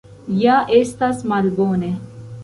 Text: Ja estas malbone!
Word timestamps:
Ja 0.43 0.53
estas 0.77 1.19
malbone! 1.33 1.91